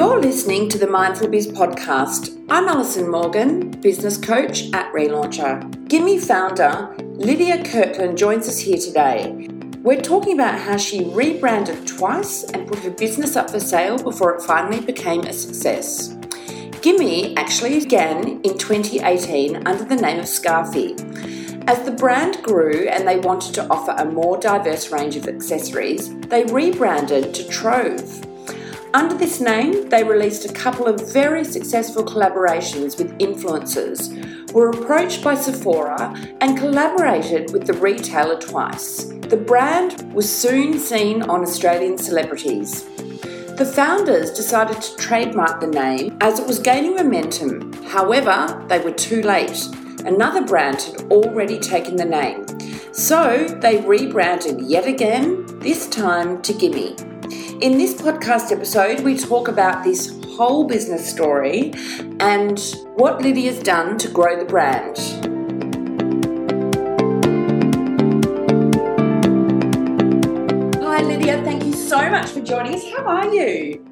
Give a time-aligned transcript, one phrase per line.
[0.00, 2.42] You're listening to the Mindful Biz podcast.
[2.48, 5.88] I'm Alison Morgan, business coach at Relauncher.
[5.90, 9.50] Gimme founder Lydia Kirkland joins us here today.
[9.82, 14.34] We're talking about how she rebranded twice and put her business up for sale before
[14.34, 16.16] it finally became a success.
[16.80, 20.98] Gimme actually began in 2018 under the name of Scarfy.
[21.68, 26.18] As the brand grew and they wanted to offer a more diverse range of accessories,
[26.20, 28.29] they rebranded to Trove.
[28.92, 35.22] Under this name, they released a couple of very successful collaborations with influencers, were approached
[35.22, 39.04] by Sephora, and collaborated with the retailer twice.
[39.04, 42.84] The brand was soon seen on Australian celebrities.
[43.56, 47.72] The founders decided to trademark the name as it was gaining momentum.
[47.84, 49.68] However, they were too late.
[50.04, 52.44] Another brand had already taken the name.
[52.92, 56.96] So they rebranded yet again, this time to Gimme.
[57.60, 61.74] In this podcast episode, we talk about this whole business story
[62.18, 62.58] and
[62.94, 64.96] what Lydia's done to grow the brand.
[70.82, 71.42] Hi, Lydia.
[71.44, 72.84] Thank you so much for joining us.
[72.96, 73.84] How are you?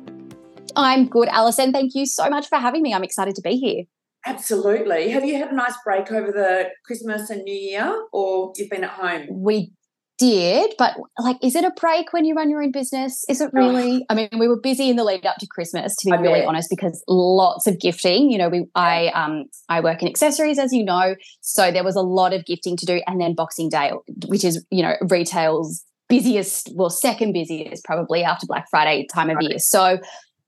[0.75, 1.71] I'm good, Alison.
[1.71, 2.95] Thank you so much for having me.
[2.95, 3.85] I'm excited to be here.
[4.25, 5.11] Absolutely.
[5.11, 8.85] Have you had a nice break over the Christmas and New Year, or you've been
[8.85, 9.27] at home?
[9.31, 9.73] We
[10.19, 13.25] did, but like, is it a break when you run your own business?
[13.29, 14.05] Is it really?
[14.11, 16.41] I mean, we were busy in the lead up to Christmas, to be I really
[16.41, 16.49] bet.
[16.49, 18.31] honest, because lots of gifting.
[18.31, 21.97] You know, we I um I work in accessories, as you know, so there was
[21.97, 23.93] a lot of gifting to do, and then Boxing Day,
[24.27, 29.37] which is you know retail's busiest, well, second busiest probably after Black Friday time of
[29.37, 29.51] right.
[29.51, 29.59] year.
[29.59, 29.99] So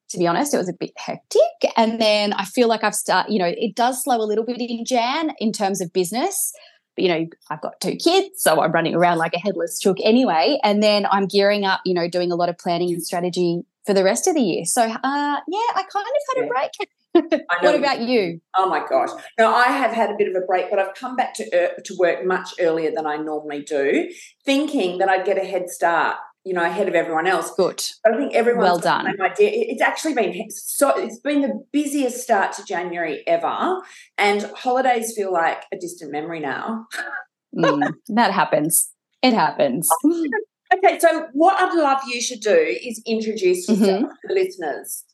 [0.09, 1.41] to be honest, it was a bit hectic.
[1.77, 4.61] And then I feel like I've started, you know, it does slow a little bit
[4.61, 6.53] in Jan in terms of business
[6.97, 10.59] you know, I've got two kids, so I'm running around like a headless chook anyway.
[10.63, 13.95] And then I'm gearing up, you know, doing a lot of planning and strategy for
[13.95, 14.65] the rest of the year.
[14.65, 16.71] So, uh, yeah, I kind of had a break.
[17.61, 18.41] what about you?
[18.57, 19.09] Oh my gosh!
[19.37, 21.81] No, I have had a bit of a break, but I've come back to uh,
[21.85, 24.09] to work much earlier than I normally do,
[24.45, 27.53] thinking that I'd get a head start you know, ahead of everyone else.
[27.55, 27.83] Good.
[28.07, 29.07] I think everyone's well done.
[29.21, 29.51] Idea.
[29.53, 30.97] It's actually been so.
[30.99, 33.79] It's been the busiest start to January ever,
[34.19, 36.87] and holidays feel like a distant memory now.
[37.57, 38.91] mm, that happens.
[39.23, 39.89] It happens.
[40.73, 44.05] Okay, so what I'd love you to do is introduce yourself mm-hmm.
[44.05, 45.05] to the listeners.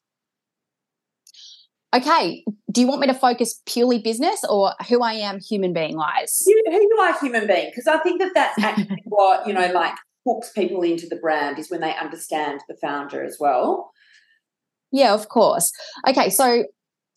[1.95, 5.97] Okay, do you want me to focus purely business or who I am human being
[5.97, 6.43] wise?
[6.47, 9.73] You, who you are human being, because I think that that's actually what, you know,
[9.73, 9.95] like
[10.27, 13.93] hooks people into the brand is when they understand the founder as well.
[14.93, 15.73] Yeah, of course.
[16.09, 16.65] Okay, so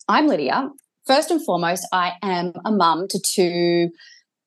[0.08, 0.70] I'm Lydia.
[1.06, 3.90] First and foremost, I am a mum to two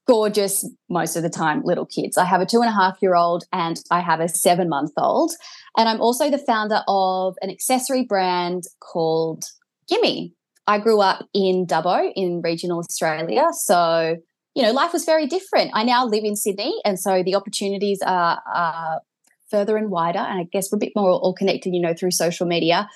[0.08, 2.18] gorgeous, most of the time, little kids.
[2.18, 4.92] I have a two and a half year old and I have a seven month
[4.98, 5.32] old.
[5.78, 9.44] And I'm also the founder of an accessory brand called
[9.88, 10.34] Gimme.
[10.68, 13.48] I grew up in Dubbo in regional Australia.
[13.52, 14.18] So
[14.56, 15.72] you know, life was very different.
[15.74, 19.02] I now live in Sydney, and so the opportunities are, are
[19.50, 20.20] further and wider.
[20.20, 22.88] And I guess we're a bit more all connected, you know, through social media.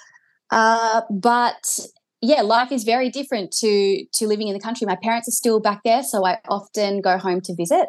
[0.51, 1.79] Uh, but
[2.21, 4.85] yeah, life is very different to to living in the country.
[4.85, 7.87] My parents are still back there, so I often go home to visit.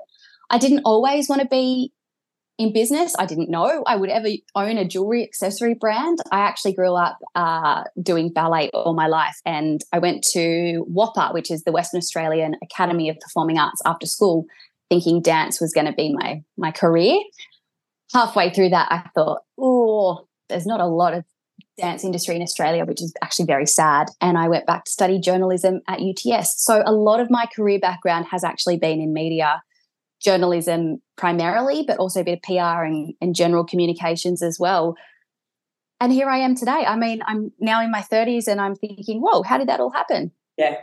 [0.50, 1.92] I didn't always want to be
[2.58, 3.14] in business.
[3.18, 6.18] I didn't know I would ever own a jewelry accessory brand.
[6.32, 11.32] I actually grew up uh, doing ballet all my life, and I went to WAAPA,
[11.32, 14.44] which is the Western Australian Academy of Performing Arts, after school,
[14.90, 17.18] thinking dance was going to be my my career.
[18.12, 21.24] Halfway through that, I thought, oh, there's not a lot of
[21.76, 24.08] dance industry in Australia, which is actually very sad.
[24.20, 26.64] And I went back to study journalism at UTS.
[26.64, 29.62] So a lot of my career background has actually been in media
[30.22, 34.96] journalism primarily, but also a bit of PR and, and general communications as well.
[36.00, 36.84] And here I am today.
[36.86, 39.90] I mean, I'm now in my 30s and I'm thinking, whoa, how did that all
[39.90, 40.30] happen?
[40.56, 40.76] Yeah.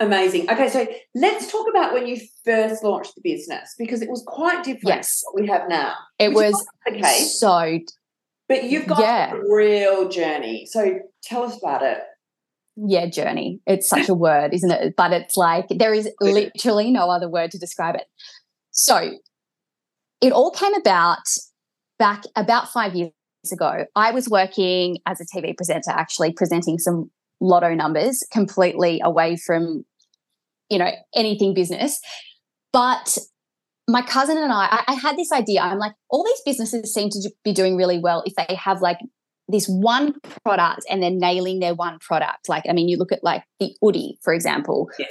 [0.00, 0.48] Amazing.
[0.48, 4.62] Okay, so let's talk about when you first launched the business because it was quite
[4.62, 5.22] different yes.
[5.24, 5.94] what we have now.
[6.20, 7.18] It was okay.
[7.24, 7.80] So
[8.48, 9.34] but you've got yeah.
[9.34, 10.66] a real journey.
[10.66, 11.98] So tell us about it.
[12.76, 13.60] Yeah, journey.
[13.66, 14.94] It's such a word, isn't it?
[14.96, 18.06] But it's like there is literally no other word to describe it.
[18.78, 19.10] So
[20.20, 21.18] it all came about
[21.98, 23.10] back about five years
[23.52, 23.86] ago.
[23.96, 27.10] I was working as a TV presenter, actually presenting some
[27.40, 29.84] lotto numbers completely away from,
[30.70, 31.98] you know, anything business.
[32.72, 33.18] But
[33.88, 35.60] my cousin and I, I, had this idea.
[35.60, 38.98] I'm like, all these businesses seem to be doing really well if they have like
[39.48, 40.14] this one
[40.44, 42.48] product and they're nailing their one product.
[42.48, 44.88] Like, I mean, you look at like the Oodie, for example.
[45.00, 45.10] Yes.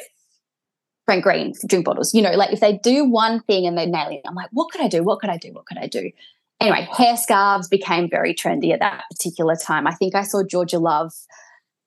[1.07, 2.13] Frank Green drink bottles.
[2.13, 4.71] You know, like if they do one thing and they're nailing it, I'm like, what
[4.71, 5.03] could I do?
[5.03, 5.51] What could I do?
[5.53, 6.11] What could I do?
[6.59, 9.87] anyway, hair scarves became very trendy at that particular time.
[9.87, 11.13] I think I saw Georgia Love,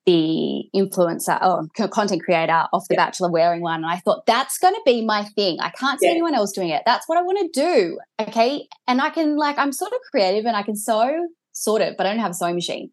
[0.07, 3.07] the influencer oh, or content creator off The yeah.
[3.07, 3.83] Bachelor, wearing one.
[3.83, 5.61] And I thought, that's going to be my thing.
[5.61, 6.13] I can't see yeah.
[6.13, 6.83] anyone else doing it.
[6.87, 7.99] That's what I want to do.
[8.21, 8.67] Okay.
[8.87, 12.07] And I can, like, I'm sort of creative and I can sew, sort of, but
[12.07, 12.91] I don't have a sewing machine.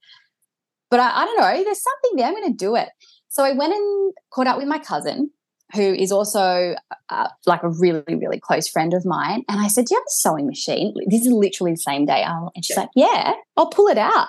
[0.89, 1.63] But I, I don't know.
[1.63, 2.27] There's something there.
[2.27, 2.89] I'm going to do it.
[3.29, 5.31] So I went and caught up with my cousin
[5.73, 6.75] who is also
[7.09, 9.43] uh, like a really, really close friend of mine.
[9.49, 10.93] And I said, Do you have a sewing machine?
[11.07, 12.23] This is literally the same day.
[12.23, 12.81] And she's yeah.
[12.81, 14.27] like, Yeah, I'll pull it out.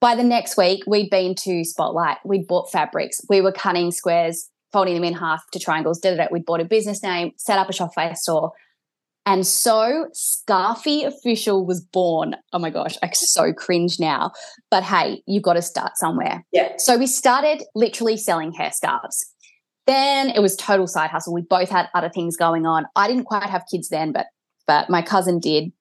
[0.00, 4.50] By the next week, we'd been to Spotlight, we'd bought fabrics, we were cutting squares,
[4.72, 6.32] folding them in half to triangles, did it.
[6.32, 8.52] We'd bought a business name, set up a Shopify store.
[9.24, 12.34] And so Scarfy Official was born.
[12.52, 14.32] Oh my gosh, I so cringe now.
[14.70, 16.44] But hey, you've got to start somewhere.
[16.52, 16.72] Yeah.
[16.78, 19.31] So we started literally selling hair scarves.
[19.86, 21.34] Then it was total side hustle.
[21.34, 22.86] We both had other things going on.
[22.94, 24.26] I didn't quite have kids then, but
[24.66, 25.72] but my cousin did.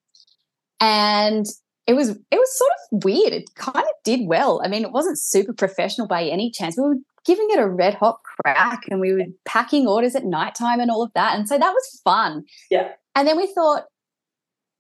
[0.80, 1.46] And
[1.88, 3.34] it was it was sort of weird.
[3.34, 4.62] It kind of did well.
[4.64, 6.78] I mean, it wasn't super professional by any chance.
[6.78, 6.96] We were
[7.26, 11.04] giving it a red hot crack and we were packing orders at nighttime and all
[11.04, 11.38] of that.
[11.38, 12.44] And so that was fun.
[12.70, 12.90] Yeah.
[13.16, 13.84] And then we thought,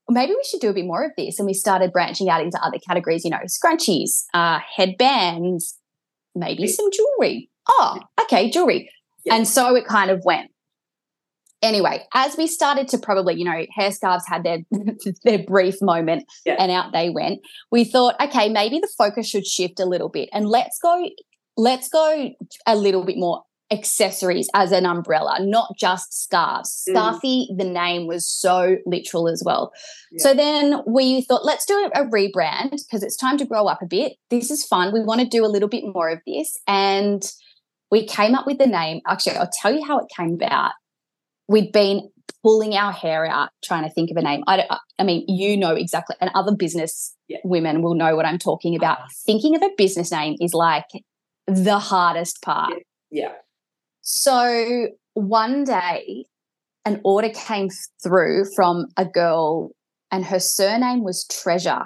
[0.09, 1.37] maybe we should do a bit more of this.
[1.37, 5.77] And we started branching out into other categories, you know, scrunchies, uh, headbands,
[6.33, 7.49] maybe some jewelry.
[7.67, 8.89] Oh, okay, jewelry.
[9.29, 10.51] And so it kind of went.
[11.61, 14.59] Anyway, as we started to probably, you know, hair scarves had their
[15.23, 16.55] their brief moment yeah.
[16.57, 17.39] and out they went.
[17.71, 21.07] We thought, okay, maybe the focus should shift a little bit and let's go
[21.57, 22.31] let's go
[22.65, 26.83] a little bit more accessories as an umbrella, not just scarves.
[26.89, 26.95] Mm.
[26.95, 29.71] Scarfy, the name was so literal as well.
[30.11, 30.23] Yeah.
[30.23, 33.87] So then we thought, let's do a rebrand because it's time to grow up a
[33.87, 34.13] bit.
[34.29, 34.93] This is fun.
[34.93, 36.57] We want to do a little bit more of this.
[36.67, 37.23] And
[37.91, 39.01] we came up with the name.
[39.05, 40.71] Actually, I'll tell you how it came about.
[41.47, 42.09] We'd been
[42.41, 44.43] pulling our hair out trying to think of a name.
[44.47, 44.65] I,
[44.97, 47.39] I mean, you know exactly, and other business yeah.
[47.43, 48.99] women will know what I'm talking about.
[48.99, 49.09] Uh-huh.
[49.25, 50.85] Thinking of a business name is like
[51.47, 52.73] the hardest part.
[53.11, 53.33] Yeah.
[54.01, 56.25] So one day,
[56.85, 57.69] an order came
[58.01, 59.71] through from a girl,
[60.09, 61.83] and her surname was Treasure.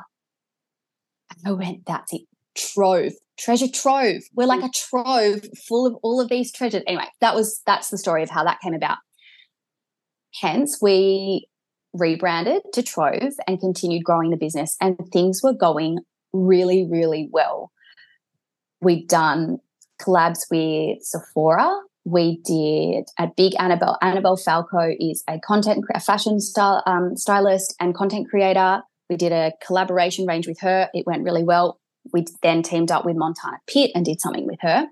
[1.32, 2.22] And I went, that's it,
[2.56, 4.22] Trove treasure trove.
[4.34, 4.70] We're like mm.
[4.70, 6.84] a trove full of all of these treasures.
[6.88, 8.98] Anyway, that was that's the story of how that came about.
[10.42, 11.48] Hence, we
[11.94, 16.00] rebranded to Trove and continued growing the business, and things were going
[16.34, 17.72] really, really well.
[18.82, 19.60] We've done
[20.02, 21.74] collabs with Sephora.
[22.04, 23.98] We did a big Annabelle.
[24.02, 28.82] Annabelle Falco is a content, a fashion style, um, stylist and content creator.
[29.10, 30.90] We did a collaboration range with her.
[30.94, 31.80] It went really well
[32.14, 34.88] we then teamed up with Montana Pitt and did something with her.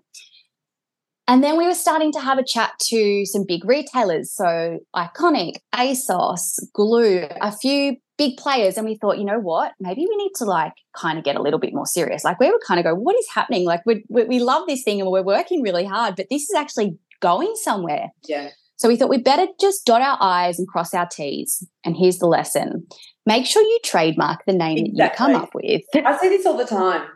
[1.27, 4.33] And then we were starting to have a chat to some big retailers.
[4.33, 8.77] So Iconic, ASOS, Glue, a few big players.
[8.77, 9.71] And we thought, you know what?
[9.80, 12.25] Maybe we need to like kind of get a little bit more serious.
[12.25, 13.65] Like we would kind of go, what is happening?
[13.65, 16.98] Like we, we love this thing and we're working really hard, but this is actually
[17.21, 18.10] going somewhere.
[18.27, 18.50] Yeah.
[18.75, 21.65] So we thought we'd better just dot our I's and cross our T's.
[21.86, 22.86] And here's the lesson
[23.25, 24.97] make sure you trademark the name exactly.
[24.97, 25.81] that you come up with.
[25.95, 27.07] I say this all the time.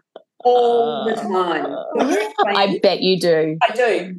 [0.44, 2.36] All uh, the time.
[2.48, 3.57] I bet you do.
[3.62, 4.15] I do.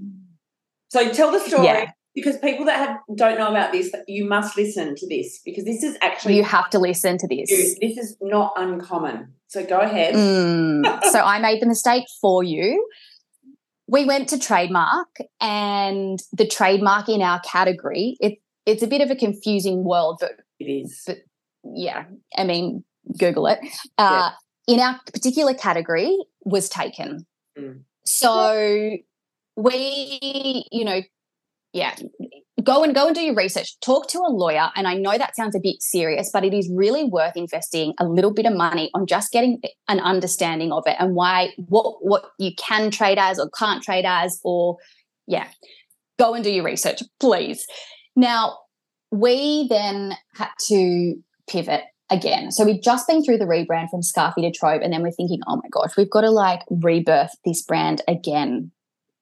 [0.89, 1.67] So tell the story.
[1.67, 1.91] Yeah.
[2.15, 5.85] Because people that have don't know about this, you must listen to this because this
[5.85, 7.49] is actually you have to listen to this.
[7.49, 9.35] This is not uncommon.
[9.47, 10.15] So go ahead.
[10.15, 11.05] Mm.
[11.13, 12.85] so I made the mistake for you
[13.89, 15.09] we went to trademark
[15.41, 20.33] and the trademark in our category it, it's a bit of a confusing world but
[20.61, 21.19] it is but
[21.65, 22.05] yeah
[22.37, 22.85] i mean
[23.19, 23.59] google it
[23.99, 24.31] uh,
[24.69, 24.75] yeah.
[24.75, 27.27] in our particular category was taken
[27.59, 27.81] mm.
[28.05, 28.97] so
[29.57, 31.01] we you know
[31.73, 31.95] yeah
[32.63, 35.35] go and go and do your research talk to a lawyer and i know that
[35.37, 38.91] sounds a bit serious but it is really worth investing a little bit of money
[38.95, 43.39] on just getting an understanding of it and why what what you can trade as
[43.39, 44.77] or can't trade as or
[45.27, 45.49] yeah
[46.19, 47.67] go and do your research please
[48.17, 48.59] now
[49.11, 51.15] we then had to
[51.49, 55.03] pivot again so we've just been through the rebrand from scarfy to trove and then
[55.03, 58.71] we're thinking oh my gosh we've got to like rebirth this brand again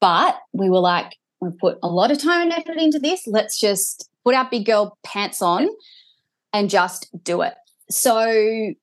[0.00, 3.26] but we were like we've put a lot of time and effort into this.
[3.26, 5.68] Let's just put our big girl pants on
[6.52, 7.54] and just do it.
[7.90, 8.74] So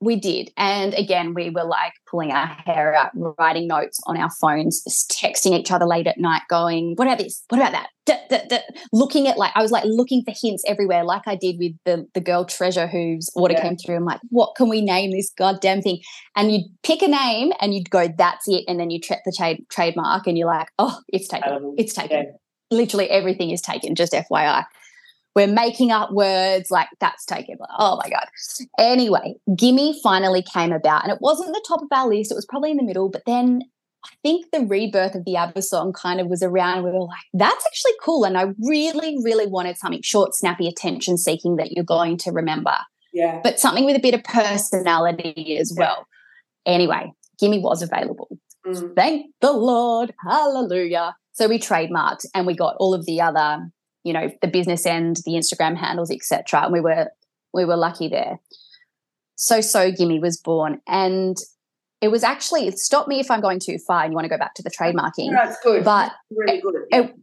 [0.00, 0.50] we did.
[0.56, 5.58] And again, we were like pulling our hair out, writing notes on our phones, texting
[5.58, 7.42] each other late at night, going, What about this?
[7.48, 7.88] What about that?
[8.28, 8.58] Duh.
[8.92, 12.06] Looking at like, I was like looking for hints everywhere, like I did with the,
[12.14, 13.62] the girl treasure whose order yeah.
[13.62, 13.96] came through.
[13.96, 16.00] I'm like, What can we name this goddamn thing?
[16.36, 18.64] And you'd pick a name and you'd go, That's it.
[18.68, 21.52] And then you check the trade, trademark and you're like, Oh, it's taken.
[21.52, 22.18] Um, it's taken.
[22.18, 22.32] Yeah.
[22.70, 24.64] Literally everything is taken, just FYI.
[25.36, 27.58] We're making up words like that's taken.
[27.78, 28.26] Oh my God.
[28.78, 32.32] Anyway, Gimme finally came about and it wasn't the top of our list.
[32.32, 33.60] It was probably in the middle, but then
[34.02, 36.84] I think the rebirth of the ABBA song kind of was around.
[36.84, 38.24] We were like, that's actually cool.
[38.24, 42.74] And I really, really wanted something short, snappy, attention seeking that you're going to remember.
[43.12, 43.40] Yeah.
[43.44, 46.06] But something with a bit of personality as well.
[46.64, 48.38] Anyway, Gimme was available.
[48.66, 48.96] Mm.
[48.96, 50.14] Thank the Lord.
[50.26, 51.14] Hallelujah.
[51.32, 53.70] So we trademarked and we got all of the other
[54.06, 57.08] you know the business end the instagram handles etc and we were
[57.56, 58.38] we were lucky there.
[59.34, 60.80] So so gimme was born.
[60.86, 61.36] And
[62.00, 64.28] it was actually it stopped me if i'm going too far and you want to
[64.28, 65.82] go back to the trademarking no, it's good.
[65.82, 66.74] but really good.
[66.90, 67.00] yeah.
[67.00, 67.14] it,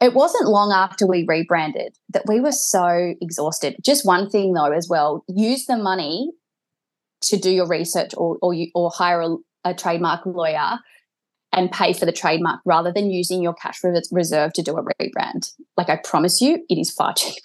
[0.00, 3.76] it wasn't long after we rebranded that we were so exhausted.
[3.84, 6.30] Just one thing though as well use the money
[7.22, 10.78] to do your research or or, you, or hire a, a trademark lawyer
[11.52, 13.80] and pay for the trademark rather than using your cash
[14.10, 15.52] reserve to do a rebrand.
[15.76, 17.40] Like I promise you, it is far cheaper.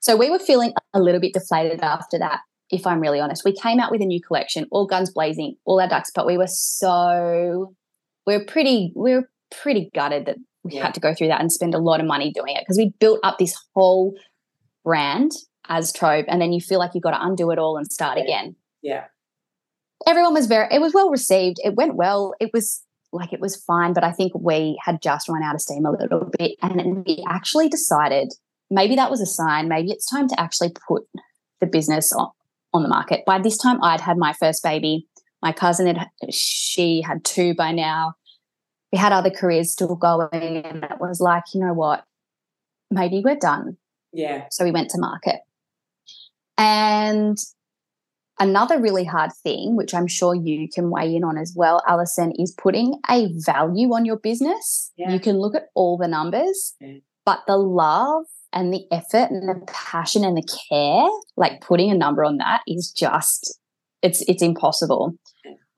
[0.00, 2.40] So we were feeling a little bit deflated after that,
[2.70, 3.44] if I'm really honest.
[3.44, 6.38] We came out with a new collection, all guns blazing, all our ducks, but we
[6.38, 7.74] were so
[8.26, 10.82] we we're pretty we we're pretty gutted that we yeah.
[10.82, 12.92] had to go through that and spend a lot of money doing it because we
[12.98, 14.14] built up this whole
[14.84, 15.32] brand
[15.68, 18.18] as Trove, and then you feel like you've got to undo it all and start
[18.18, 18.24] yeah.
[18.24, 18.56] again.
[18.82, 19.04] Yeah.
[20.06, 21.58] Everyone was very it was well received.
[21.62, 22.34] It went well.
[22.40, 25.60] It was like it was fine, but I think we had just run out of
[25.60, 26.52] steam a little bit.
[26.62, 28.32] And we actually decided
[28.70, 31.04] maybe that was a sign, maybe it's time to actually put
[31.60, 32.30] the business on,
[32.72, 33.24] on the market.
[33.26, 35.06] By this time, I'd had my first baby.
[35.42, 38.14] My cousin had, she had two by now.
[38.92, 42.04] We had other careers still going, and it was like, you know what?
[42.90, 43.76] Maybe we're done.
[44.12, 44.46] Yeah.
[44.50, 45.40] So we went to market.
[46.58, 47.38] And
[48.42, 52.32] Another really hard thing, which I'm sure you can weigh in on as well, Alison,
[52.36, 54.90] is putting a value on your business.
[54.96, 55.12] Yeah.
[55.12, 56.94] You can look at all the numbers, yeah.
[57.24, 61.94] but the love and the effort and the passion and the care, like putting a
[61.94, 63.56] number on that is just
[64.02, 65.14] it's it's impossible.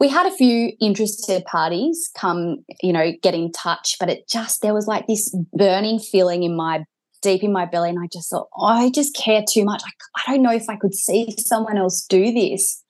[0.00, 4.62] We had a few interested parties come, you know, get in touch, but it just
[4.62, 6.86] there was like this burning feeling in my
[7.24, 9.82] deep in my belly and I just thought, oh, I just care too much.
[9.84, 9.90] I,
[10.20, 12.82] I don't know if I could see someone else do this.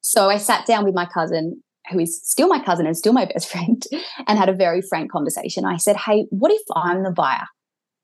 [0.00, 3.24] So I sat down with my cousin, who is still my cousin and still my
[3.32, 3.82] best friend,
[4.26, 5.64] and had a very frank conversation.
[5.64, 7.46] I said, hey, what if I'm the buyer?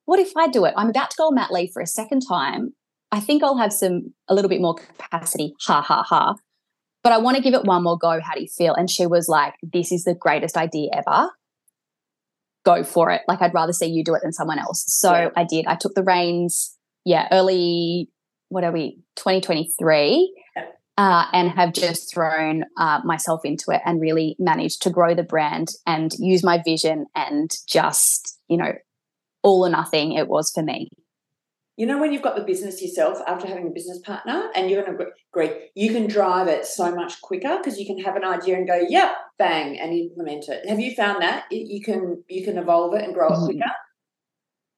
[0.04, 0.74] What if I do it?
[0.76, 2.74] I'm about to go on mat leave for a second time.
[3.12, 5.54] I think I'll have some a little bit more capacity.
[5.66, 6.34] Ha ha ha.
[7.02, 8.20] But I want to give it one more go.
[8.20, 8.74] How do you feel?
[8.74, 11.30] And she was like, This is the greatest idea ever
[12.68, 13.22] go for it.
[13.26, 14.84] Like I'd rather see you do it than someone else.
[14.88, 15.30] So yeah.
[15.36, 15.66] I did.
[15.66, 18.10] I took the reins, yeah, early,
[18.50, 20.34] what are we, 2023,
[20.98, 25.22] uh, and have just thrown uh, myself into it and really managed to grow the
[25.22, 28.72] brand and use my vision and just, you know,
[29.42, 30.88] all or nothing it was for me
[31.78, 34.82] you know when you've got the business yourself after having a business partner and you're
[34.82, 38.24] going to agree you can drive it so much quicker because you can have an
[38.24, 42.44] idea and go yep bang and implement it have you found that you can you
[42.44, 43.44] can evolve it and grow it mm-hmm.
[43.46, 43.70] quicker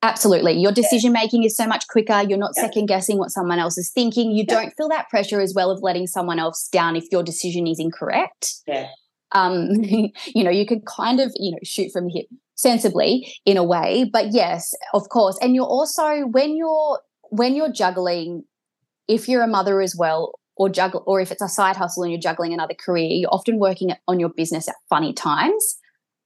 [0.02, 0.54] Absolutely.
[0.54, 2.22] Your decision making is so much quicker.
[2.22, 2.62] You're not yeah.
[2.62, 4.30] second guessing what someone else is thinking.
[4.30, 4.54] You yeah.
[4.54, 7.78] don't feel that pressure as well of letting someone else down if your decision is
[7.78, 8.54] incorrect.
[8.66, 8.88] Yeah.
[9.32, 12.26] Um, you know, you can kind of, you know, shoot from the hip
[12.60, 17.72] sensibly in a way but yes of course and you're also when you're when you're
[17.72, 18.44] juggling
[19.08, 22.12] if you're a mother as well or juggle or if it's a side hustle and
[22.12, 25.78] you're juggling another career you're often working on your business at funny times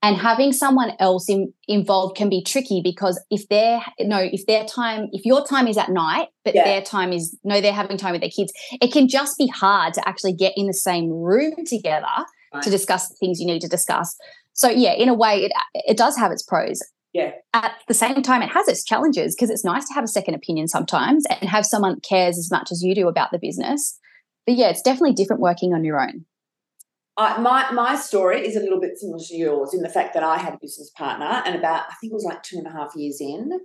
[0.03, 4.65] and having someone else in, involved can be tricky because if they're no if their
[4.65, 6.65] time if your time is at night but yeah.
[6.65, 9.95] their time is no they're having time with their kids it can just be hard
[9.95, 12.07] to actually get in the same room together
[12.55, 12.63] right.
[12.63, 14.17] to discuss the things you need to discuss
[14.55, 16.81] so yeah, in a way, it it does have its pros.
[17.13, 17.33] Yeah.
[17.53, 20.35] At the same time, it has its challenges because it's nice to have a second
[20.35, 23.99] opinion sometimes and have someone cares as much as you do about the business.
[24.47, 26.25] But yeah, it's definitely different working on your own.
[27.17, 30.25] Uh, my my story is a little bit similar to yours in the fact that
[30.25, 32.71] I had a business partner, and about I think it was like two and a
[32.71, 33.61] half years in,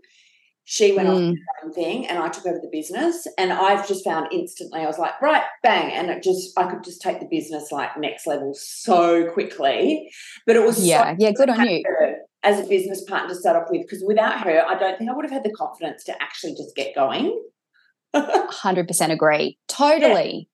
[0.71, 1.31] she went mm.
[1.31, 3.25] off her own thing and I took over the business.
[3.39, 5.91] And I've just found instantly, I was like, right, bang.
[5.91, 10.11] And it just, I could just take the business like next level so quickly.
[10.45, 11.83] But it was, yeah, so yeah, good on you.
[12.43, 15.15] As a business partner to start off with, because without her, I don't think I
[15.15, 17.43] would have had the confidence to actually just get going.
[18.15, 19.57] 100% agree.
[19.67, 20.49] Totally.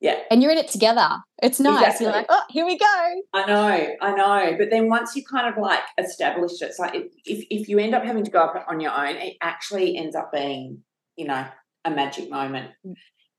[0.00, 0.16] Yeah.
[0.30, 1.08] And you're in it together.
[1.42, 1.82] It's nice.
[1.82, 2.06] Exactly.
[2.06, 3.22] You're like, oh, here we go.
[3.34, 4.56] I know, I know.
[4.56, 7.10] But then once you kind of like established it, it's like if,
[7.50, 10.32] if you end up having to go up on your own, it actually ends up
[10.32, 10.82] being,
[11.16, 11.46] you know,
[11.84, 12.70] a magic moment.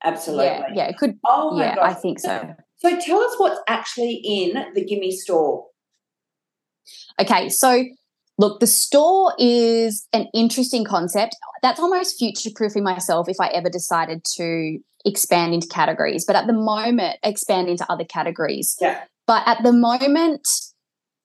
[0.03, 0.45] Absolutely.
[0.45, 1.17] Yeah, yeah it could.
[1.25, 2.55] Oh, yeah, I think so.
[2.77, 5.65] So tell us what's actually in the Gimme store.
[7.19, 7.83] Okay, so
[8.41, 11.35] Look, the store is an interesting concept.
[11.61, 16.25] That's almost future proofing myself if I ever decided to expand into categories.
[16.25, 18.77] But at the moment, expand into other categories.
[18.79, 19.01] Yeah.
[19.27, 20.47] But at the moment,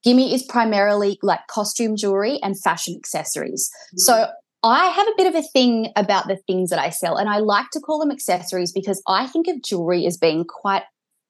[0.04, 3.70] Gimme is primarily like costume jewelry and fashion accessories.
[3.88, 3.98] Mm-hmm.
[3.98, 4.26] So
[4.62, 7.38] I have a bit of a thing about the things that I sell, and I
[7.38, 10.84] like to call them accessories because I think of jewelry as being quite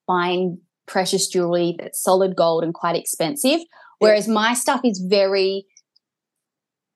[0.06, 3.60] fine, precious jewelry that's solid gold and quite expensive.
[3.98, 5.66] Whereas my stuff is very,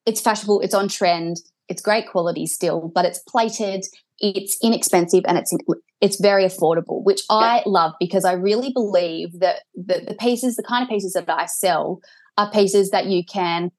[0.05, 1.39] it's fashionable, it's on trend,
[1.71, 3.85] it's great quality still, but it's plated,
[4.19, 5.57] it's inexpensive, and it's
[6.01, 7.23] it's very affordable, which.
[7.31, 11.31] I love because I really believe that the, the pieces, the kind of pieces that
[11.31, 12.01] I sell,
[12.37, 13.71] are pieces that you can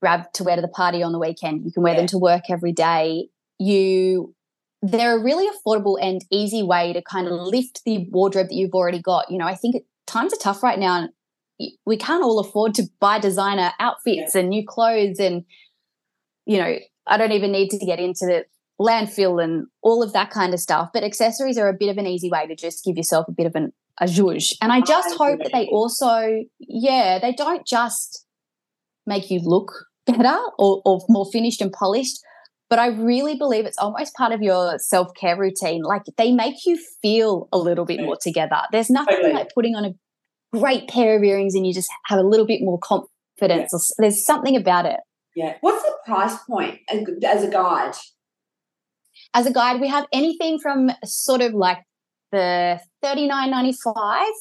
[0.00, 1.64] grab to wear to the party on the weekend.
[1.64, 2.00] You can wear yeah.
[2.00, 3.28] them to work every day.
[3.58, 4.34] You
[4.82, 8.72] they're a really affordable and easy way to kind of lift the wardrobe that you've
[8.72, 9.30] already got.
[9.30, 11.02] You know, I think times are tough right now.
[11.02, 14.40] And We can't all afford to buy designer outfits yeah.
[14.40, 15.44] and new clothes and
[16.46, 16.78] you know,
[17.10, 18.44] I don't even need to get into the
[18.80, 20.88] landfill and all of that kind of stuff.
[20.94, 23.46] But accessories are a bit of an easy way to just give yourself a bit
[23.46, 24.54] of an a zhuzh.
[24.62, 28.24] And I just I hope that they also, yeah, they don't just
[29.06, 29.72] make you look
[30.06, 32.18] better or, or more finished and polished.
[32.70, 35.82] But I really believe it's almost part of your self care routine.
[35.82, 38.62] Like they make you feel a little bit more together.
[38.72, 42.22] There's nothing like putting on a great pair of earrings and you just have a
[42.22, 43.72] little bit more confidence.
[43.72, 44.02] Yeah.
[44.04, 45.00] There's something about it.
[45.36, 45.56] Yeah.
[45.60, 46.80] What's the price point
[47.24, 47.94] as a guide?
[49.32, 51.78] As a guide, we have anything from sort of like
[52.32, 54.32] the thirty nine ninety five.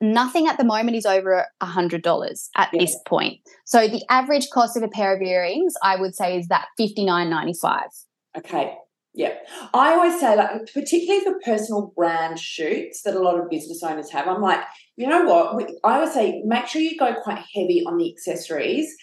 [0.00, 2.80] Nothing at the moment is over a hundred dollars at yeah.
[2.80, 3.40] this point.
[3.64, 7.04] So the average cost of a pair of earrings, I would say, is that fifty
[7.04, 7.88] nine ninety five.
[8.36, 8.76] Okay.
[9.14, 9.32] Yeah.
[9.72, 14.10] I always say, like, particularly for personal brand shoots that a lot of business owners
[14.10, 14.60] have, I'm like,
[14.96, 15.70] you know what?
[15.84, 18.94] I always say, make sure you go quite heavy on the accessories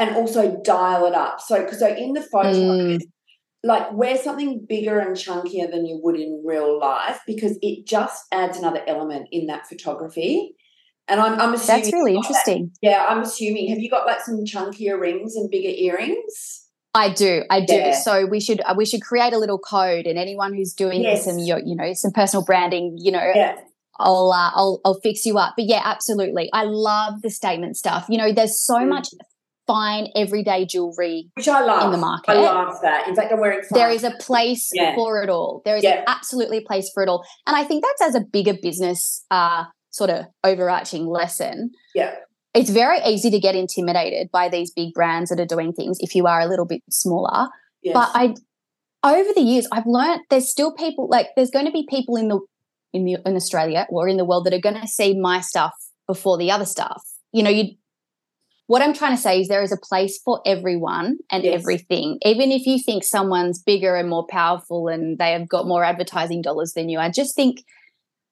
[0.00, 1.40] and also dial it up.
[1.40, 2.98] So, because so in the photo, mm
[3.62, 8.24] like wear something bigger and chunkier than you would in real life because it just
[8.32, 10.54] adds another element in that photography.
[11.08, 12.70] And I'm, I'm assuming that's really interesting.
[12.82, 13.68] That, yeah, I'm assuming.
[13.68, 16.68] Have you got like some chunkier rings and bigger earrings?
[16.94, 17.74] I do, I do.
[17.74, 18.00] Yeah.
[18.00, 21.24] So we should uh, we should create a little code, and anyone who's doing yes.
[21.24, 23.56] some you know some personal branding, you know, yeah.
[23.98, 25.54] I'll, uh, I'll I'll fix you up.
[25.56, 26.48] But yeah, absolutely.
[26.52, 28.06] I love the statement stuff.
[28.08, 28.88] You know, there's so mm.
[28.88, 29.08] much
[29.70, 32.32] fine everyday jewelry which I love in the market.
[32.32, 33.06] I love that.
[33.08, 33.60] In fact, I'm wearing.
[33.70, 34.94] There is a place yeah.
[34.94, 35.62] for it all.
[35.64, 36.04] There is yeah.
[36.06, 39.64] absolutely a place for it all, and I think that's as a bigger business uh,
[39.90, 41.70] sort of overarching lesson.
[41.94, 42.14] Yeah.
[42.52, 46.16] It's very easy to get intimidated by these big brands that are doing things if
[46.16, 47.48] you are a little bit smaller.
[47.80, 47.94] Yes.
[47.94, 48.34] But I,
[49.04, 52.28] over the years, I've learned there's still people like there's going to be people in
[52.28, 52.40] the
[52.92, 55.72] in the in Australia or in the world that are going to see my stuff
[56.08, 57.02] before the other stuff.
[57.32, 57.76] You know, you
[58.70, 61.60] what I'm trying to say is there is a place for everyone and yes.
[61.60, 62.20] everything.
[62.24, 66.40] Even if you think someone's bigger and more powerful and they have got more advertising
[66.40, 67.64] dollars than you, I just think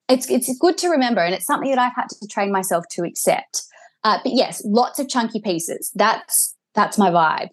[0.09, 3.03] it's it's good to remember, and it's something that I've had to train myself to
[3.03, 3.63] accept.
[4.05, 5.91] Uh, but yes, lots of chunky pieces.
[5.97, 7.49] That's that's my vibe.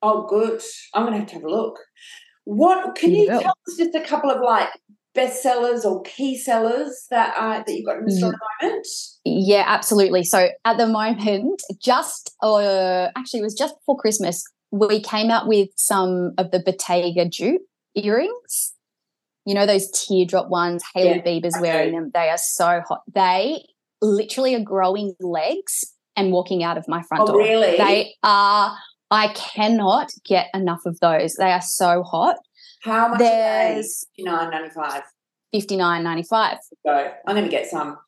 [0.00, 0.62] Oh, good.
[0.94, 1.80] I'm going to have to have a look.
[2.44, 4.70] What can you, you tell us just a couple of like
[5.16, 8.86] bestsellers or key sellers that uh, that you've got in the store at the moment?
[9.24, 10.24] Yeah, absolutely.
[10.24, 15.46] So at the moment, just uh, actually, it was just before Christmas, we came out
[15.46, 17.62] with some of the Bottega dupe
[17.94, 18.72] earrings.
[19.44, 20.82] You know those teardrop ones.
[20.94, 21.62] Hailey yeah, Bieber's okay.
[21.62, 22.10] wearing them.
[22.14, 23.00] They are so hot.
[23.12, 23.64] They
[24.00, 25.84] literally are growing legs
[26.16, 27.38] and walking out of my front oh, door.
[27.38, 27.76] Really?
[27.76, 28.76] They are.
[29.10, 31.34] I cannot get enough of those.
[31.34, 32.36] They are so hot.
[32.82, 33.82] How much There's are they?
[33.82, 35.02] Fifty nine ninety five.
[35.52, 36.58] Fifty nine ninety five.
[36.84, 37.12] Go.
[37.26, 37.98] I'm going to get some.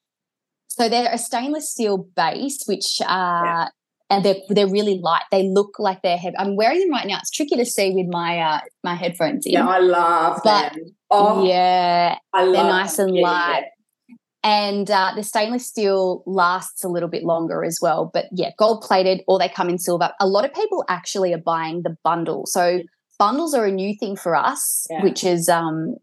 [0.68, 3.68] So they're a stainless steel base, which uh, yeah.
[4.10, 5.22] and they're they're really light.
[5.30, 6.36] They look like they're heavy.
[6.36, 7.18] I'm wearing them right now.
[7.18, 9.52] It's tricky to see with my uh, my headphones in.
[9.52, 10.96] Yeah, I love but, them.
[11.10, 13.08] Oh, yeah, I they're nice them.
[13.08, 13.62] and yeah, light.
[14.08, 14.16] Yeah.
[14.42, 18.10] And uh, the stainless steel lasts a little bit longer as well.
[18.12, 20.10] But yeah, gold plated or they come in silver.
[20.20, 22.44] A lot of people actually are buying the bundle.
[22.46, 22.80] So
[23.18, 25.02] bundles are a new thing for us, yeah.
[25.02, 25.96] which is um,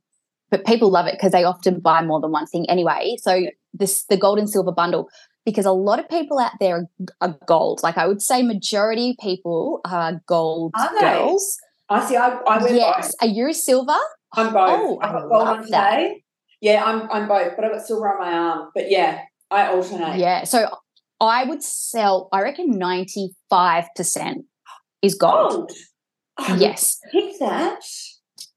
[0.50, 3.16] but people love it because they often buy more than one thing anyway.
[3.22, 5.10] So this the gold and silver bundle
[5.46, 6.88] because a lot of people out there
[7.22, 7.82] are gold.
[7.84, 11.58] Like I would say, majority people are gold are girls.
[11.90, 12.16] I see.
[12.16, 13.08] I, I yes.
[13.08, 13.16] Both.
[13.22, 13.98] Are you silver?
[14.34, 14.70] I'm both.
[14.70, 16.24] Oh, I've got gold on today.
[16.62, 18.70] Yeah, I'm I'm both, but I've got silver on my arm.
[18.76, 20.18] But yeah, I alternate.
[20.18, 20.44] Yeah.
[20.44, 20.70] So
[21.20, 22.30] I would sell.
[22.32, 24.46] I reckon ninety five percent
[25.02, 25.52] is gold.
[25.52, 25.72] gold.
[26.38, 27.00] Oh, yes.
[27.12, 27.80] Pick that.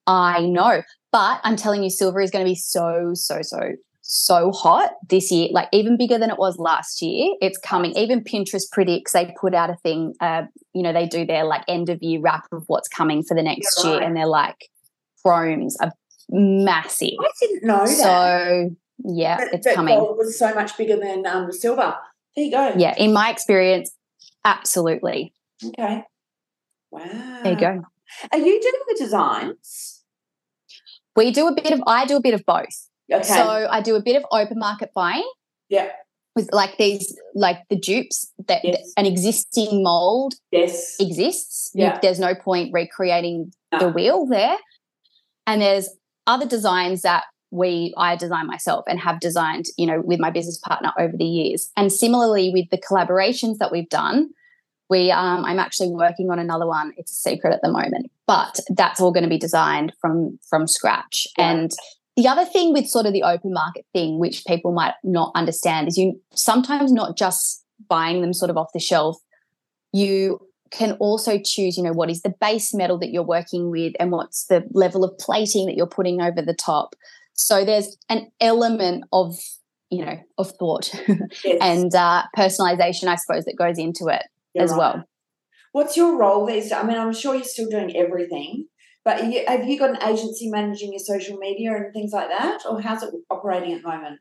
[0.07, 0.83] I know.
[1.13, 3.73] But I'm telling you, silver is going to be so, so, so
[4.07, 7.35] so hot this year, like even bigger than it was last year.
[7.41, 7.93] It's coming.
[7.97, 10.13] Even Pinterest predicts they put out a thing.
[10.21, 10.43] Uh,
[10.75, 13.43] you know, they do their like end of year wrap of what's coming for the
[13.43, 14.03] next year, right.
[14.03, 14.69] and they're like
[15.25, 15.93] chromes are
[16.29, 17.17] massive.
[17.19, 17.89] I didn't know that.
[17.89, 18.71] So
[19.05, 19.99] yeah, that, it's that coming.
[19.99, 21.97] gold was so much bigger than um, silver.
[22.37, 22.75] There you go.
[22.77, 23.91] Yeah, in my experience,
[24.45, 25.33] absolutely.
[25.65, 26.05] Okay.
[26.95, 27.41] Wow.
[27.43, 27.83] There you go.
[28.31, 30.03] Are you doing the designs?
[31.17, 31.83] We do a bit of.
[31.87, 32.89] I do a bit of both.
[33.13, 33.23] Okay.
[33.23, 35.29] So I do a bit of open market buying.
[35.69, 35.91] Yeah.
[36.37, 38.93] With like these, like the dupes that Yes.
[38.97, 40.97] an existing mold yes.
[40.99, 41.71] exists.
[41.75, 41.99] Yeah.
[42.01, 44.57] there's no point recreating the wheel there.
[45.47, 45.89] And there's
[46.27, 50.59] other designs that we I design myself and have designed, you know, with my business
[50.59, 51.71] partner over the years.
[51.77, 54.31] And similarly with the collaborations that we've done,
[54.91, 56.93] we um, I'm actually working on another one.
[56.97, 60.67] It's a secret at the moment, but that's all going to be designed from from
[60.67, 61.27] scratch.
[61.39, 61.51] Yeah.
[61.51, 61.73] And
[62.17, 65.89] the other thing with sort of the open market thing, which people might not understand,
[65.89, 69.17] is you sometimes not just buying them sort of off the shelf.
[69.93, 73.95] You can also choose, you know, what is the base metal that you're working with
[73.99, 76.95] and what's the level of plating that you're putting over the top.
[77.33, 79.37] So there's an element of,
[79.91, 80.93] you know, of thought
[81.45, 81.59] yes.
[81.61, 84.23] and uh, personalization, I suppose, that goes into it
[84.55, 84.79] You're as right.
[84.79, 85.05] well.
[85.73, 86.73] What's your role these?
[86.73, 88.67] I mean, I'm sure you're still doing everything,
[89.05, 92.61] but you, have you got an agency managing your social media and things like that,
[92.69, 94.21] or how's it operating at the moment?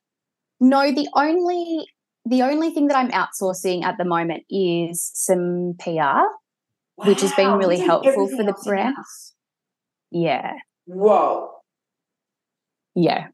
[0.60, 1.86] No, the only
[2.26, 6.24] the only thing that I'm outsourcing at the moment is some PR.
[6.96, 8.96] Which has been really helpful for the brand.
[10.12, 10.54] Yeah,
[10.86, 11.50] Whoa.
[12.96, 13.28] yeah.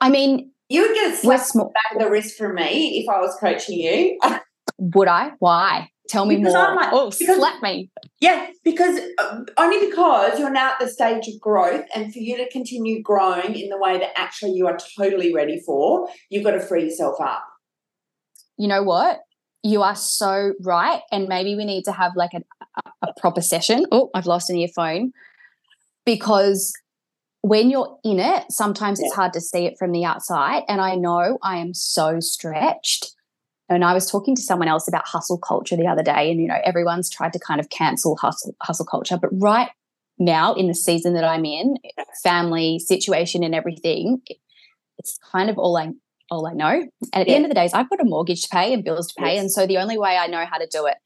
[0.00, 3.20] I mean, You would get a slap back of the wrist from me if I
[3.20, 4.18] was coaching you.
[4.78, 5.32] Would I?
[5.38, 5.88] Why?
[6.08, 6.66] Tell me Because more.
[6.66, 7.90] I'm like- oh, because- slap me.
[8.20, 12.36] yeah, because uh, only because you're now at the stage of growth, and for you
[12.36, 16.50] to continue growing in the way that actually you are totally ready for, you've got
[16.52, 17.42] to free yourself up.
[18.58, 19.20] you know what?
[19.62, 21.00] You are so right.
[21.10, 22.42] And maybe we need to have like a,
[22.84, 23.86] a, a proper session.
[23.90, 25.12] Oh, I've lost an earphone.
[26.04, 26.70] Because
[27.40, 30.64] when you're in it, sometimes it's hard to see it from the outside.
[30.68, 33.14] And I know I am so stretched.
[33.68, 36.48] And I was talking to someone else about hustle culture the other day, and you
[36.48, 39.16] know, everyone's tried to kind of cancel hustle hustle culture.
[39.16, 39.70] But right
[40.18, 41.76] now, in the season that I'm in,
[42.22, 44.20] family situation and everything,
[44.98, 45.92] it's kind of all I
[46.30, 46.68] all I know.
[46.68, 48.84] And at the end of the day, is I've got a mortgage to pay and
[48.84, 49.34] bills to pay.
[49.34, 49.40] Yes.
[49.40, 50.96] And so the only way I know how to do it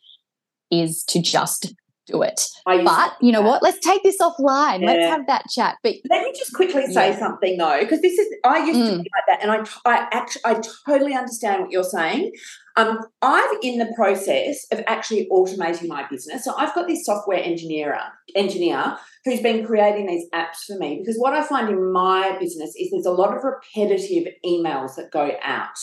[0.71, 1.75] is to just
[2.09, 2.41] do it.
[2.65, 3.63] But you know what?
[3.63, 4.85] Let's take this offline.
[4.85, 5.77] Let's have that chat.
[5.83, 7.19] But Let me just quickly say Yeah.
[7.19, 9.03] something though, because this is I used to Mm.
[9.03, 12.33] be like that, and I I actually I totally understand what you're saying.
[12.77, 16.45] Um, I'm in the process of actually automating my business.
[16.45, 17.99] So I've got this software engineer
[18.37, 22.75] engineer who's been creating these apps for me because what I find in my business
[22.79, 25.77] is there's a lot of repetitive emails that go out.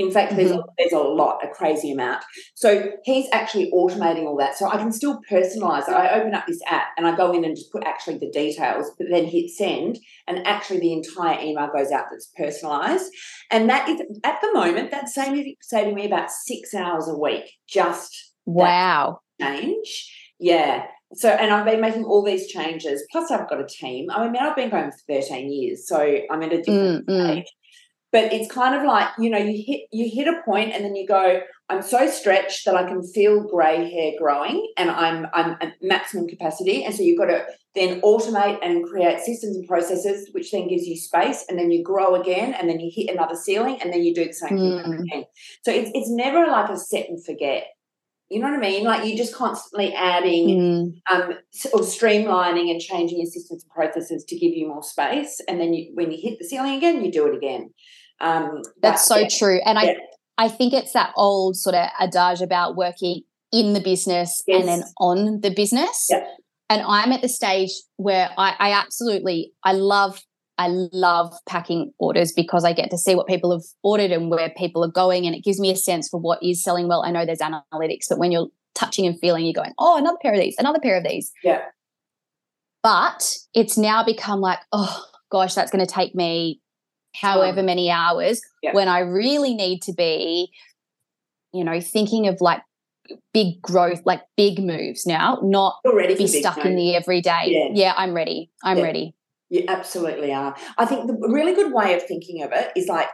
[0.00, 2.24] In fact, there's a, there's a lot, a crazy amount.
[2.54, 4.56] So he's actually automating all that.
[4.56, 5.94] So I can still personalize it.
[5.94, 8.90] I open up this app and I go in and just put actually the details,
[8.96, 13.12] but then hit send, and actually the entire email goes out that's personalized.
[13.50, 17.50] And that is at the moment, that's saving, saving me about six hours a week
[17.68, 19.20] just wow.
[19.40, 20.10] change.
[20.38, 20.86] Yeah.
[21.12, 23.04] So, and I've been making all these changes.
[23.10, 24.10] Plus, I've got a team.
[24.10, 27.24] I mean, I've been going for 13 years, so I'm at a different Mm, mm.
[27.32, 27.46] stage.
[28.12, 30.94] But it's kind of like you know, you hit you hit a point, and then
[30.96, 31.40] you go.
[31.68, 36.26] I'm so stretched that I can feel grey hair growing, and I'm I'm at maximum
[36.26, 36.82] capacity.
[36.84, 37.44] And so you've got to
[37.76, 41.84] then automate and create systems and processes, which then gives you space, and then you
[41.84, 44.82] grow again, and then you hit another ceiling, and then you do the same thing
[44.82, 45.00] Mm.
[45.02, 45.24] again.
[45.64, 47.68] So it's it's never like a set and forget.
[48.30, 48.84] You know what I mean?
[48.84, 50.92] Like you're just constantly adding Mm.
[51.12, 51.34] um,
[51.72, 55.40] or streamlining and changing your systems and processes to give you more space.
[55.46, 57.70] And then you, when you hit the ceiling again, you do it again.
[58.20, 59.60] Um, That's so yeah, true.
[59.64, 59.94] And Yeah.
[60.38, 64.66] I, I think it's that old sort of adage about working in the business and
[64.66, 66.06] then on the business.
[66.10, 66.26] Yep.
[66.68, 70.20] And I'm at the stage where I, I absolutely I love
[70.56, 74.50] I love packing orders because I get to see what people have ordered and where
[74.56, 77.02] people are going, and it gives me a sense for what is selling well.
[77.02, 80.34] I know there's analytics, but when you're touching and feeling, you're going, oh, another pair
[80.34, 81.32] of these, another pair of these.
[81.42, 81.62] Yeah.
[82.82, 86.60] But it's now become like, oh gosh, that's going to take me
[87.14, 88.72] however many hours Yeah.
[88.72, 90.50] when I really need to be,
[91.52, 92.62] you know, thinking of like
[93.34, 95.74] big growth, like big moves now, not
[96.16, 97.46] be stuck in the everyday.
[97.46, 97.68] Yeah.
[97.72, 98.50] Yeah, I'm ready.
[98.62, 98.84] I'm Yeah.
[98.84, 99.14] ready.
[99.48, 100.54] You absolutely are.
[100.78, 103.08] I think the really good way of thinking of it is like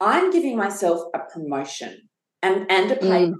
[0.00, 2.08] I'm giving myself a promotion
[2.42, 3.34] and and a pay Mm.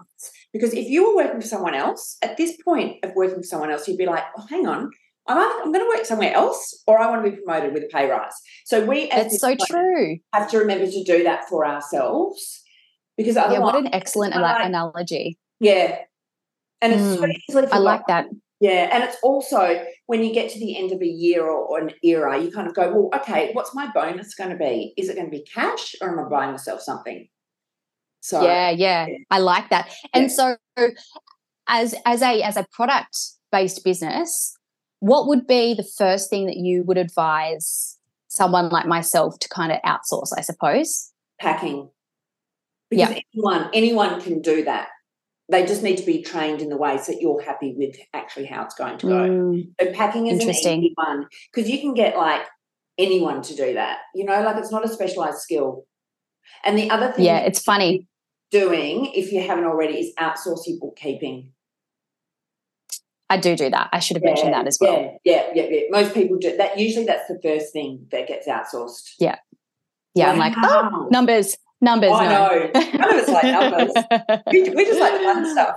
[0.53, 3.71] Because if you were working for someone else, at this point of working for someone
[3.71, 4.91] else, you'd be like, oh, hang on,
[5.27, 7.85] I'm, either, I'm going to work somewhere else or I want to be promoted with
[7.85, 8.33] a pay rise.
[8.65, 10.19] So we That's so true.
[10.33, 12.63] have to remember to do that for ourselves
[13.17, 13.59] because otherwise.
[13.59, 15.39] Yeah, what an excellent like, analogy.
[15.61, 15.99] Yeah.
[16.81, 18.27] And it's mm, so easily I like that.
[18.61, 18.89] Yeah.
[18.93, 21.93] And it's also when you get to the end of a year or, or, an
[22.03, 24.95] era, you kind of go, well, okay, what's my bonus going to be?
[24.97, 27.29] Is it going to be cash or am I buying myself something?
[28.21, 29.17] So yeah, yeah, yeah.
[29.31, 29.91] I like that.
[30.13, 30.29] And yeah.
[30.29, 30.57] so
[31.69, 33.19] as as a as a product
[33.51, 34.55] based business,
[35.01, 39.73] what would be the first thing that you would advise someone like myself to kind
[39.73, 41.11] of outsource, I suppose?
[41.41, 41.91] Packing.
[42.89, 43.25] Because yep.
[43.35, 44.89] anyone anyone can do that.
[45.49, 48.65] They just need to be trained in the ways that you're happy with actually how
[48.65, 49.29] it's going to go.
[49.29, 52.43] Mm, so packing is an easy one because you can get like
[52.99, 53.99] anyone to do that.
[54.15, 55.87] You know, like it's not a specialized skill.
[56.65, 58.07] And the other thing, yeah, it's funny
[58.51, 61.53] doing if you haven't already is outsource your bookkeeping.
[63.31, 63.89] I do do that.
[63.93, 65.19] I should have yeah, mentioned that as well.
[65.25, 65.81] Yeah, yeah, yeah, yeah.
[65.91, 66.79] Most people do that.
[66.79, 69.15] Usually, that's the first thing that gets outsourced.
[69.21, 69.37] Yeah,
[70.15, 70.27] yeah.
[70.27, 70.33] Wow.
[70.33, 72.11] I'm like, oh, numbers, numbers.
[72.13, 72.49] I no.
[72.49, 72.71] know.
[72.75, 74.43] None of us like numbers.
[74.53, 75.77] we, we, just like the fun stuff.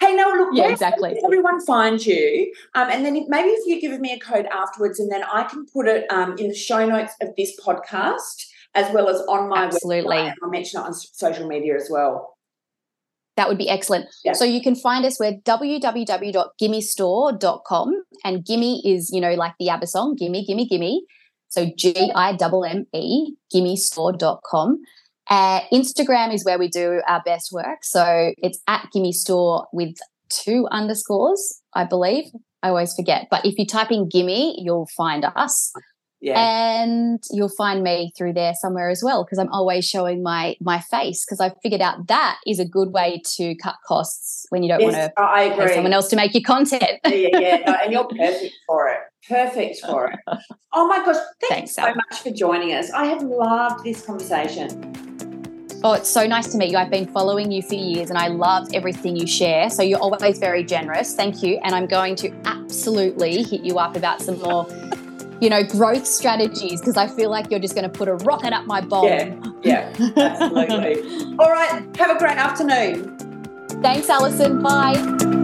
[0.00, 0.48] Hey, no, look.
[0.54, 1.14] Yeah, exactly.
[1.22, 5.12] Everyone finds you, um, and then maybe if you give me a code afterwards, and
[5.12, 9.08] then I can put it um, in the show notes of this podcast as well
[9.08, 10.16] as on my Absolutely.
[10.16, 10.34] website.
[10.42, 12.33] I'll mention it on social media as well.
[13.36, 14.06] That would be excellent.
[14.24, 14.34] Yeah.
[14.34, 19.88] So you can find us with www.gimmestore.com and gimme is, you know, like the ABBA
[19.88, 21.04] song, gimme, gimme, gimme.
[21.48, 24.78] So G I M M E, gimmestore.com.
[25.30, 27.78] Uh, Instagram is where we do our best work.
[27.82, 29.96] So it's at gimme store with
[30.28, 32.26] two underscores, I believe.
[32.62, 33.26] I always forget.
[33.30, 35.72] But if you type in gimme, you'll find us.
[36.24, 36.40] Yeah.
[36.40, 40.80] And you'll find me through there somewhere as well because I'm always showing my my
[40.80, 44.70] face because I've figured out that is a good way to cut costs when you
[44.70, 45.66] don't yes, want to I agree.
[45.66, 46.82] pay someone else to make your content.
[47.04, 49.00] yeah, yeah, no, and you're perfect for it.
[49.28, 50.18] Perfect for it.
[50.72, 52.90] Oh my gosh, thanks, thanks so much for joining us.
[52.90, 54.94] I have loved this conversation.
[55.84, 56.78] Oh, it's so nice to meet you.
[56.78, 59.68] I've been following you for years and I love everything you share.
[59.68, 61.14] So you're always very generous.
[61.14, 61.60] Thank you.
[61.62, 64.66] And I'm going to absolutely hit you up about some more
[65.44, 68.54] you know, growth strategies because I feel like you're just going to put a rocket
[68.54, 69.04] up my bum.
[69.04, 71.36] Yeah, yeah, absolutely.
[71.38, 73.14] All right, have a great afternoon.
[73.82, 74.62] Thanks, Alison.
[74.62, 75.42] Bye.